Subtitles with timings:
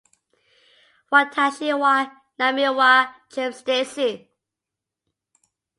[1.13, 1.95] watashi wa
[2.39, 2.91] namae wa
[3.31, 4.09] james desu